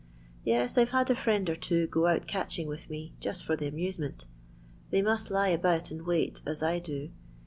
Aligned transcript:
Yes, 0.43 0.79
I 0.79 0.85
've 0.85 0.89
had 0.89 1.11
a 1.11 1.15
friend 1.15 1.47
or 1.47 1.55
two 1.55 1.85
go 1.85 2.07
out 2.07 2.25
catching 2.25 2.67
with 2.67 2.89
me 2.89 3.13
just 3.19 3.45
for 3.45 3.55
the 3.55 3.67
amusement. 3.67 4.25
They 4.89 5.03
must 5.03 5.29
lie 5.29 5.49
about 5.49 5.91
and 5.91 6.07
wait 6.07 6.41
as 6.43 6.63
I 6.63 6.79
do. 6.79 7.11